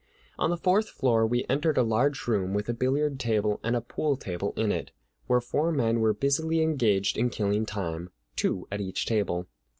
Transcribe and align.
On 0.39 0.49
the 0.49 0.57
fourth 0.57 0.89
floor 0.89 1.27
we 1.27 1.45
entered 1.47 1.77
a 1.77 1.83
large 1.83 2.25
room 2.25 2.55
with 2.55 2.67
a 2.67 2.73
billiard 2.73 3.19
table 3.19 3.59
and 3.63 3.75
a 3.75 3.81
pool 3.81 4.17
table 4.17 4.51
in 4.57 4.71
it, 4.71 4.89
where 5.27 5.39
four 5.39 5.71
men 5.71 5.99
were 5.99 6.11
busily 6.11 6.59
engaged 6.63 7.19
in 7.19 7.29
killing 7.29 7.67
time, 7.67 8.09
two 8.35 8.67
at 8.71 8.81
each 8.81 9.05
table. 9.05 9.45